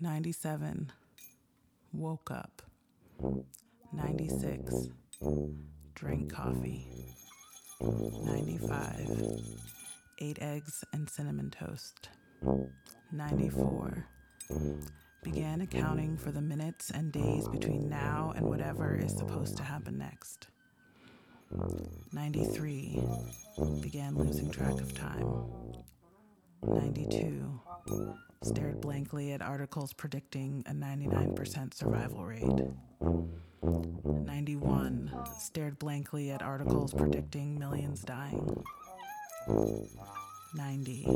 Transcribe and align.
97. 0.00 0.92
Woke 1.92 2.30
up. 2.30 2.62
96. 3.92 4.88
Drank 5.94 6.32
coffee. 6.32 6.86
95. 7.80 9.10
Ate 10.20 10.38
eggs 10.40 10.84
and 10.94 11.08
cinnamon 11.08 11.50
toast. 11.50 12.08
94. 13.12 14.06
Began 15.22 15.60
accounting 15.60 16.16
for 16.16 16.32
the 16.32 16.40
minutes 16.40 16.90
and 16.90 17.12
days 17.12 17.46
between 17.48 17.90
now 17.90 18.32
and 18.34 18.46
whatever 18.46 18.96
is 18.96 19.14
supposed 19.14 19.58
to 19.58 19.62
happen 19.62 19.98
next. 19.98 20.46
93. 22.14 23.02
Began 23.82 24.14
losing 24.16 24.50
track 24.50 24.80
of 24.80 24.94
time. 24.94 25.44
92. 26.62 27.60
Stared 28.42 28.80
blankly 28.80 29.32
at 29.32 29.42
articles 29.42 29.92
predicting 29.92 30.64
a 30.66 30.72
99% 30.72 31.74
survival 31.74 32.24
rate. 32.24 32.48
91. 34.24 35.12
Stared 35.38 35.78
blankly 35.78 36.30
at 36.30 36.40
articles 36.40 36.94
predicting 36.94 37.58
millions 37.58 38.00
dying. 38.02 38.64
90. 40.54 41.06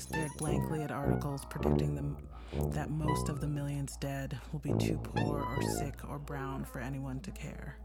Stared 0.00 0.32
blankly 0.36 0.82
at 0.82 0.90
articles 0.90 1.44
predicting 1.44 1.94
the, 1.94 2.64
that 2.70 2.90
most 2.90 3.28
of 3.28 3.40
the 3.40 3.46
millions 3.46 3.96
dead 3.98 4.36
will 4.50 4.58
be 4.58 4.72
too 4.72 4.98
poor 5.14 5.42
or 5.42 5.62
sick 5.78 5.94
or 6.08 6.18
brown 6.18 6.64
for 6.64 6.80
anyone 6.80 7.20
to 7.20 7.30
care. 7.30 7.78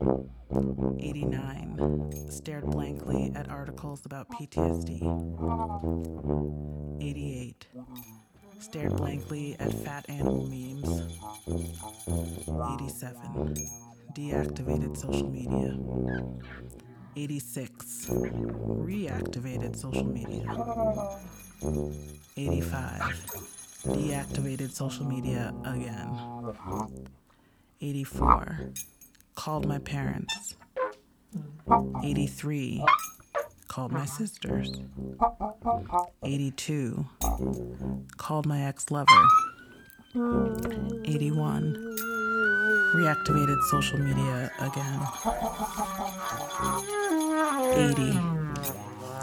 89. 0.00 2.30
Stared 2.30 2.66
blankly 2.66 3.32
at 3.34 3.50
articles 3.50 4.04
about 4.06 4.28
PTSD. 4.30 5.02
88. 7.00 7.66
Stared 8.58 8.96
blankly 8.96 9.56
at 9.58 9.72
fat 9.72 10.04
animal 10.08 10.46
memes. 10.46 11.02
87. 12.74 13.54
Deactivated 14.14 14.96
social 14.96 15.28
media. 15.28 15.76
86. 17.16 18.06
Reactivated 18.10 19.76
social 19.76 20.04
media. 20.04 20.44
85. 22.36 23.02
Deactivated 23.84 24.72
social 24.72 25.04
media 25.04 25.52
again. 25.64 26.18
84. 27.80 28.70
Called 29.34 29.66
my 29.66 29.78
parents. 29.78 30.56
83. 32.02 32.84
Called 33.68 33.92
my 33.92 34.04
sisters. 34.04 34.72
82. 36.22 37.04
Called 38.16 38.46
my 38.46 38.62
ex 38.62 38.90
lover. 38.90 39.10
81. 40.14 41.74
Reactivated 42.94 43.60
social 43.70 43.98
media 43.98 44.52
again. 44.60 45.00
80. 47.74 48.18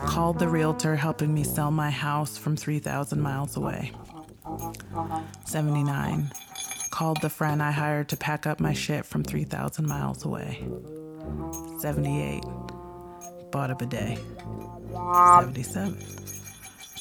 Called 0.06 0.40
the 0.40 0.48
realtor 0.50 0.96
helping 0.96 1.34
me 1.34 1.44
sell 1.44 1.72
my 1.72 1.90
house 1.90 2.38
from 2.38 2.58
3,000 2.58 3.22
miles 3.22 3.56
away. 3.56 3.94
79. 5.46 6.32
Called 7.02 7.22
the 7.22 7.32
friend 7.32 7.64
I 7.64 7.72
hired 7.72 8.10
to 8.10 8.16
pack 8.16 8.46
up 8.46 8.60
my 8.60 8.74
shit 8.74 9.08
from 9.08 9.24
3,000 9.24 9.88
miles 9.88 10.24
away. 10.24 10.64
78. 11.80 12.44
Bought 13.52 13.72
a 13.72 13.76
bidet. 13.76 14.20
77. 14.92 15.98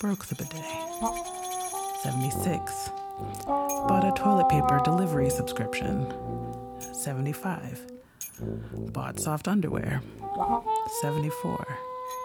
Broke 0.00 0.24
the 0.24 0.36
bidet. 0.36 0.64
76. 2.02 2.90
Bought 3.44 4.06
a 4.06 4.12
toilet 4.18 4.48
paper 4.48 4.80
delivery 4.82 5.28
subscription. 5.28 6.10
75. 6.94 7.86
Bought 8.94 9.20
soft 9.20 9.48
underwear. 9.48 10.00
74. 11.02 11.76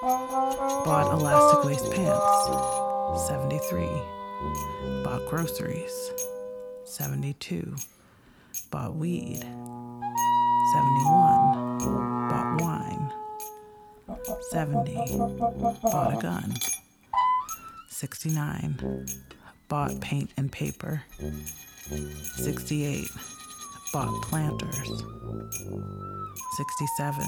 Bought 0.01 1.11
elastic 1.11 1.65
waist 1.65 1.91
pants. 1.91 3.27
73. 3.27 3.83
Bought 5.03 5.27
groceries. 5.29 6.11
72. 6.85 7.75
Bought 8.71 8.95
weed. 8.95 9.39
71. 9.39 11.77
Bought 12.29 12.61
wine. 12.61 13.11
70. 14.51 14.95
Bought 15.81 16.17
a 16.17 16.21
gun. 16.21 16.53
69. 17.89 19.05
Bought 19.67 19.99
paint 19.99 20.29
and 20.37 20.49
paper. 20.51 21.01
68. 22.35 23.07
Bought 23.91 24.21
planters. 24.23 25.03
67. 26.57 27.25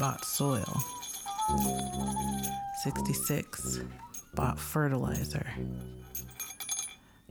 Bought 0.00 0.24
soil. 0.24 0.82
66. 2.82 3.78
Bought 4.34 4.58
fertilizer. 4.58 5.46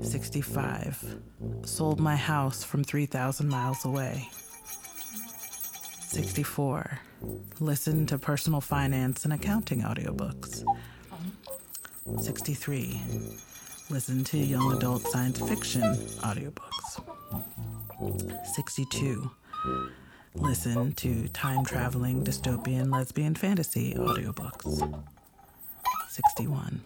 65. 0.02 1.20
Sold 1.64 2.00
my 2.00 2.16
house 2.16 2.64
from 2.64 2.84
3,000 2.84 3.48
miles 3.48 3.86
away. 3.86 4.30
64. 6.08 7.00
Listened 7.60 8.10
to 8.10 8.18
personal 8.18 8.62
finance 8.62 9.24
and 9.24 9.34
accounting 9.34 9.82
audiobooks. 9.82 10.64
63. 12.22 13.02
Listened 13.90 14.26
to 14.28 14.38
young 14.38 14.74
adult 14.74 15.02
science 15.04 15.40
fiction 15.40 15.82
audiobooks. 16.22 17.02
62. 18.56 19.32
Listen 20.36 20.92
to 20.94 21.28
time 21.30 21.64
traveling 21.64 22.24
dystopian 22.24 22.92
lesbian 22.92 23.36
fantasy 23.36 23.94
audiobooks. 23.94 25.04
61. 26.10 26.82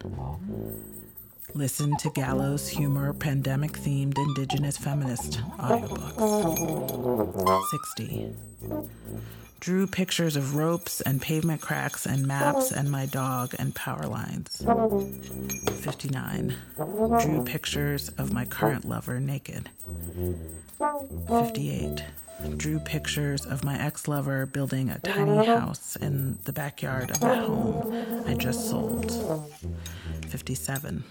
Listen 1.54 1.96
to 1.96 2.10
gallows 2.10 2.68
humor 2.68 3.12
pandemic 3.12 3.72
themed 3.72 4.16
indigenous 4.16 4.76
feminist 4.76 5.40
audiobooks. 5.58 6.16
60. 7.96 8.32
Drew 9.58 9.86
pictures 9.86 10.36
of 10.36 10.54
ropes 10.54 11.00
and 11.02 11.20
pavement 11.20 11.60
cracks 11.60 12.06
and 12.06 12.26
maps 12.26 12.72
and 12.72 12.90
my 12.90 13.06
dog 13.06 13.54
and 13.58 13.74
power 13.74 14.06
lines. 14.06 14.62
59. 15.80 16.54
Drew 17.20 17.44
pictures 17.44 18.08
of 18.10 18.32
my 18.32 18.44
current 18.44 18.84
lover 18.86 19.20
naked. 19.20 19.68
58. 21.28 22.04
Drew 22.56 22.78
pictures 22.78 23.44
of 23.44 23.64
my 23.64 23.78
ex 23.78 24.08
lover 24.08 24.46
building 24.46 24.88
a 24.88 24.98
tiny 25.00 25.44
house 25.44 25.94
in 25.96 26.38
the 26.44 26.52
backyard 26.54 27.10
of 27.10 27.20
that 27.20 27.44
home 27.44 28.24
I 28.26 28.32
just 28.34 28.70
sold. 28.70 29.12
57. 30.30 31.02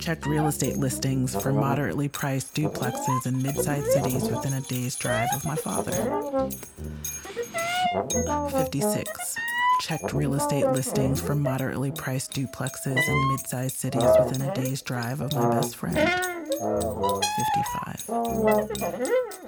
Checked 0.00 0.26
real 0.26 0.46
estate 0.46 0.76
listings 0.76 1.40
for 1.40 1.52
moderately 1.52 2.08
priced 2.08 2.54
duplexes 2.54 3.26
in 3.26 3.42
mid 3.42 3.56
sized 3.56 3.86
cities 3.92 4.22
within 4.22 4.54
a 4.54 4.60
day's 4.62 4.96
drive 4.96 5.28
of 5.34 5.44
my 5.44 5.56
father. 5.56 5.92
56. 8.50 9.36
Checked 9.80 10.12
real 10.12 10.34
estate 10.34 10.66
listings 10.66 11.20
for 11.20 11.34
moderately 11.34 11.90
priced 11.92 12.32
duplexes 12.32 13.08
in 13.08 13.28
mid 13.28 13.46
sized 13.46 13.76
cities 13.76 14.10
within 14.18 14.42
a 14.42 14.52
day's 14.54 14.82
drive 14.82 15.20
of 15.20 15.32
my 15.34 15.50
best 15.50 15.76
friend. 15.76 15.96
55. 15.96 18.04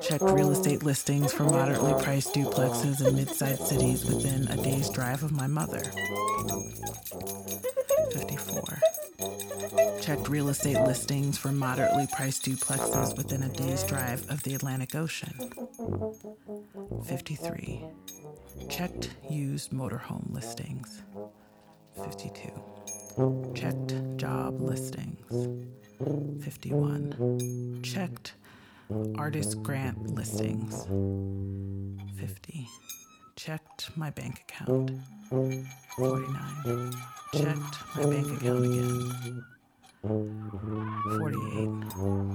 Checked 0.00 0.24
real 0.24 0.50
estate 0.50 0.84
listings 0.84 1.32
for 1.32 1.44
moderately 1.44 1.92
priced 2.02 2.32
duplexes 2.32 3.06
in 3.06 3.16
mid 3.16 3.30
sized 3.30 3.66
cities 3.66 4.04
within 4.04 4.46
a 4.48 4.56
day's 4.62 4.88
drive 4.90 5.22
of 5.22 5.32
my 5.32 5.46
mother. 5.48 5.82
54. 8.12 8.78
Checked 10.00 10.28
real 10.28 10.48
estate 10.48 10.80
listings 10.82 11.38
for 11.38 11.52
moderately 11.52 12.06
priced 12.12 12.44
duplexes 12.44 13.16
within 13.16 13.43
a 13.43 13.49
day's 13.49 13.82
drive 13.82 14.31
of 14.31 14.43
the 14.44 14.55
Atlantic 14.55 14.94
Ocean. 14.94 15.50
53. 17.06 17.84
Checked 18.68 19.10
used 19.28 19.70
motorhome 19.72 20.32
listings. 20.32 21.02
52. 22.02 23.52
Checked 23.54 23.94
job 24.16 24.60
listings. 24.60 25.64
51. 26.42 27.80
Checked 27.82 28.34
artist 29.16 29.62
grant 29.62 30.14
listings. 30.14 30.86
50. 32.18 32.68
Checked 33.36 33.96
my 33.96 34.10
bank 34.10 34.42
account. 34.48 34.92
49. 35.28 36.92
Checked 37.34 37.96
my 37.96 38.06
bank 38.06 38.26
account 38.36 38.64
again. 38.64 39.44
48. 40.02 41.68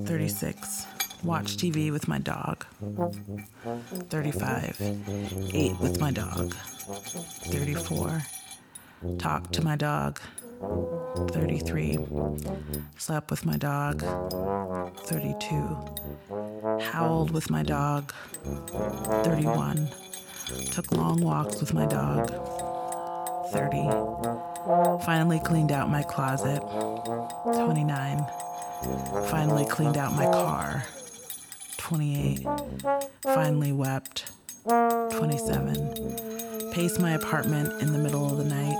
36. 0.05 0.87
Watch 1.23 1.57
TV 1.57 1.91
with 1.91 2.07
my 2.07 2.17
dog. 2.17 2.65
35. 4.09 4.81
Ate 5.53 5.79
with 5.79 5.99
my 5.99 6.11
dog. 6.11 6.55
34. 6.55 8.23
Talk 9.19 9.51
to 9.51 9.63
my 9.63 9.75
dog. 9.75 10.19
33. 11.29 11.99
Slept 12.97 13.29
with 13.29 13.45
my 13.45 13.57
dog. 13.57 14.01
32. 15.05 15.77
Howled 16.81 17.29
with 17.31 17.49
my 17.51 17.61
dog. 17.61 18.11
31. 19.23 19.89
Took 20.71 20.91
long 20.91 21.21
walks 21.21 21.59
with 21.59 21.73
my 21.73 21.85
dog. 21.85 22.31
30. 23.51 24.50
Finally 25.05 25.39
cleaned 25.39 25.71
out 25.71 25.89
my 25.89 26.03
closet. 26.03 26.59
29. 27.43 28.25
Finally 29.29 29.65
cleaned 29.65 29.97
out 29.97 30.13
my 30.13 30.25
car. 30.25 30.85
28. 31.77 32.45
Finally 33.23 33.71
wept. 33.71 34.31
27. 34.67 36.71
Paced 36.71 36.99
my 36.99 37.13
apartment 37.13 37.81
in 37.81 37.91
the 37.91 37.97
middle 37.99 38.29
of 38.29 38.37
the 38.37 38.45
night. 38.45 38.77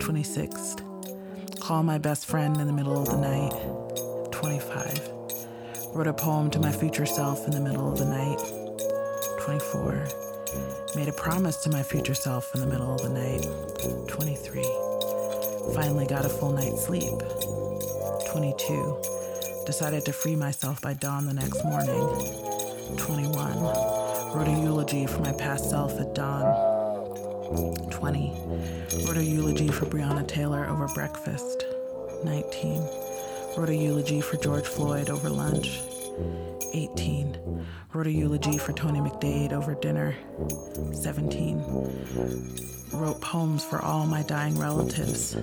26. 0.00 0.76
Call 1.60 1.82
my 1.82 1.98
best 1.98 2.24
friend 2.26 2.56
in 2.56 2.66
the 2.66 2.72
middle 2.72 2.98
of 3.00 3.08
the 3.08 3.18
night. 3.18 3.52
25. 4.32 5.10
Wrote 5.94 6.06
a 6.06 6.14
poem 6.14 6.50
to 6.50 6.58
my 6.58 6.72
future 6.72 7.06
self 7.06 7.44
in 7.46 7.52
the 7.52 7.60
middle 7.60 7.92
of 7.92 7.98
the 7.98 8.06
night. 8.06 8.40
24. 9.40 10.06
Made 10.96 11.08
a 11.08 11.12
promise 11.12 11.56
to 11.58 11.70
my 11.70 11.82
future 11.82 12.14
self 12.14 12.54
in 12.54 12.60
the 12.60 12.66
middle 12.66 12.94
of 12.94 13.02
the 13.02 13.08
night. 13.08 13.46
23. 14.08 14.62
Finally 15.74 16.06
got 16.06 16.24
a 16.24 16.28
full 16.28 16.52
night's 16.52 16.86
sleep. 16.86 17.18
22. 18.32 19.00
Decided 19.66 20.04
to 20.04 20.12
free 20.12 20.36
myself 20.36 20.80
by 20.80 20.94
dawn 20.94 21.26
the 21.26 21.34
next 21.34 21.64
morning. 21.64 22.06
21. 22.96 23.62
Wrote 24.34 24.48
a 24.48 24.62
eulogy 24.62 25.06
for 25.06 25.20
my 25.20 25.32
past 25.32 25.70
self 25.70 25.98
at 26.00 26.14
dawn. 26.14 26.44
20. 27.90 28.32
Wrote 29.06 29.16
a 29.16 29.24
eulogy 29.24 29.68
for 29.68 29.86
Breonna 29.86 30.26
Taylor 30.26 30.66
over 30.66 30.88
breakfast. 30.88 31.64
19. 32.24 32.82
Wrote 33.56 33.68
a 33.68 33.74
eulogy 33.74 34.20
for 34.20 34.36
George 34.36 34.66
Floyd 34.66 35.10
over 35.10 35.28
lunch. 35.30 35.80
18. 36.72 37.66
Wrote 37.92 38.06
a 38.06 38.12
eulogy 38.12 38.58
for 38.58 38.72
Tony 38.72 39.00
McDade 39.00 39.52
over 39.52 39.74
dinner. 39.74 40.14
17. 40.92 41.62
Wrote 42.92 43.20
poems 43.20 43.64
for 43.64 43.80
all 43.80 44.06
my 44.06 44.22
dying 44.22 44.58
relatives. 44.58 45.36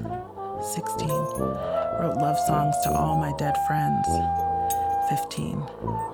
16. 0.75 1.07
Wrote 1.09 2.17
love 2.17 2.39
songs 2.39 2.75
to 2.83 2.91
all 2.91 3.17
my 3.17 3.33
dead 3.37 3.55
friends. 3.67 4.07
15. 5.09 5.63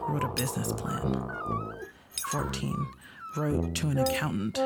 Wrote 0.08 0.24
a 0.24 0.30
business 0.36 0.72
plan. 0.74 1.32
14. 2.32 2.88
Wrote 3.38 3.76
to 3.76 3.90
an 3.90 4.00
accountant. 4.00 4.60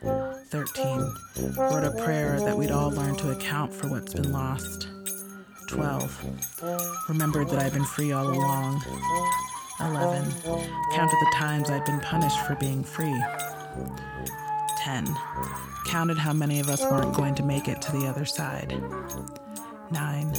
13. 0.00 1.14
Wrote 1.56 1.84
a 1.84 2.02
prayer 2.04 2.40
that 2.40 2.56
we'd 2.56 2.70
all 2.70 2.90
learn 2.90 3.16
to 3.16 3.30
account 3.30 3.72
for 3.72 3.88
what's 3.88 4.14
been 4.14 4.32
lost. 4.32 4.88
12. 5.74 7.08
Remembered 7.08 7.48
that 7.48 7.58
I'd 7.58 7.72
been 7.72 7.84
free 7.84 8.12
all 8.12 8.28
along. 8.28 8.80
11. 9.80 10.30
Counted 10.42 11.18
the 11.20 11.32
times 11.34 11.68
I'd 11.68 11.84
been 11.84 12.00
punished 12.00 12.38
for 12.46 12.54
being 12.54 12.84
free. 12.84 13.20
10. 14.78 15.16
Counted 15.86 16.16
how 16.16 16.32
many 16.32 16.60
of 16.60 16.68
us 16.68 16.82
weren't 16.82 17.14
going 17.14 17.34
to 17.34 17.42
make 17.42 17.66
it 17.66 17.82
to 17.82 17.92
the 17.92 18.06
other 18.06 18.24
side. 18.24 18.80
9. 19.90 20.32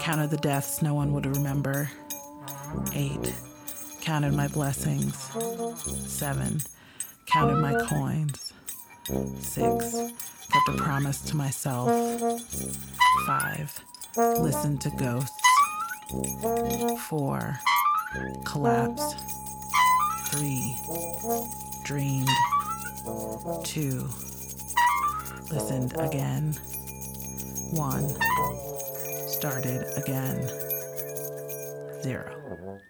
Counted 0.00 0.30
the 0.30 0.38
deaths 0.38 0.82
no 0.82 0.92
one 0.92 1.12
would 1.12 1.26
remember. 1.26 1.88
8. 2.92 3.32
Counted 4.00 4.34
my 4.34 4.48
blessings. 4.48 5.16
7. 6.08 6.60
Counted 7.26 7.56
my 7.56 7.74
coins. 7.84 8.52
6. 9.38 9.96
Kept 10.52 10.68
a 10.68 10.72
promise 10.76 11.20
to 11.22 11.36
myself. 11.36 11.88
5. 13.26 13.84
Listened 14.16 14.80
to 14.82 14.90
ghosts. 14.90 15.40
4 17.08 17.58
collapsed. 18.44 19.16
Three, 20.26 20.78
dreamed. 21.84 22.28
Two, 23.64 24.08
listened 25.50 25.94
again. 25.98 26.54
One, 27.72 28.16
started 29.26 29.84
again. 29.96 30.48
Zero. 32.02 32.80